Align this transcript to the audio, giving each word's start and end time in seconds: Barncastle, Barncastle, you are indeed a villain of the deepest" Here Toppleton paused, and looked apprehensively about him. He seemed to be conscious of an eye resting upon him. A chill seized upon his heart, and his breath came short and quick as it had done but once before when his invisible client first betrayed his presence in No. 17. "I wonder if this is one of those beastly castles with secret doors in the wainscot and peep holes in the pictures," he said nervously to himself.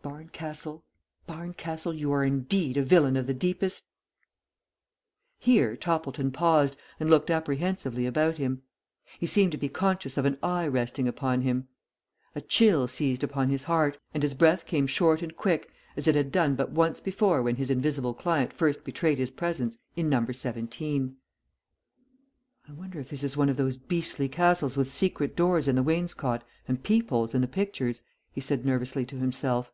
Barncastle, 0.00 0.84
Barncastle, 1.26 1.92
you 1.92 2.10
are 2.12 2.24
indeed 2.24 2.78
a 2.78 2.82
villain 2.82 3.14
of 3.14 3.26
the 3.26 3.34
deepest" 3.34 3.88
Here 5.50 5.76
Toppleton 5.76 6.30
paused, 6.30 6.78
and 6.98 7.10
looked 7.10 7.30
apprehensively 7.30 8.06
about 8.06 8.38
him. 8.38 8.62
He 9.18 9.26
seemed 9.26 9.52
to 9.52 9.58
be 9.58 9.68
conscious 9.68 10.16
of 10.16 10.24
an 10.24 10.38
eye 10.42 10.66
resting 10.66 11.08
upon 11.08 11.42
him. 11.42 11.68
A 12.34 12.40
chill 12.40 12.88
seized 12.88 13.22
upon 13.22 13.50
his 13.50 13.64
heart, 13.64 13.98
and 14.14 14.22
his 14.22 14.32
breath 14.32 14.64
came 14.64 14.86
short 14.86 15.20
and 15.20 15.36
quick 15.36 15.70
as 15.94 16.08
it 16.08 16.14
had 16.14 16.32
done 16.32 16.54
but 16.54 16.70
once 16.72 17.00
before 17.00 17.42
when 17.42 17.56
his 17.56 17.68
invisible 17.68 18.14
client 18.14 18.50
first 18.50 18.84
betrayed 18.84 19.18
his 19.18 19.30
presence 19.30 19.76
in 19.94 20.08
No. 20.08 20.24
17. 20.26 21.16
"I 22.66 22.72
wonder 22.72 22.98
if 22.98 23.10
this 23.10 23.24
is 23.24 23.36
one 23.36 23.50
of 23.50 23.58
those 23.58 23.76
beastly 23.76 24.28
castles 24.28 24.74
with 24.74 24.88
secret 24.88 25.36
doors 25.36 25.68
in 25.68 25.74
the 25.76 25.82
wainscot 25.82 26.44
and 26.66 26.82
peep 26.82 27.10
holes 27.10 27.34
in 27.34 27.42
the 27.42 27.46
pictures," 27.48 28.00
he 28.32 28.40
said 28.40 28.64
nervously 28.64 29.04
to 29.04 29.16
himself. 29.18 29.70